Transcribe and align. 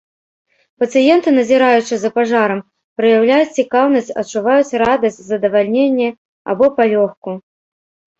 Пацыенты, 0.83 1.29
назіраючы 1.39 1.95
за 2.03 2.09
пажарам, 2.15 2.59
праяўляюць 3.01 3.53
цікаўнасць, 3.63 4.09
адчуваюць 4.21 4.77
радасць, 4.85 5.21
задавальненне 5.27 6.09
або 6.55 6.65
палёгку. 6.81 7.37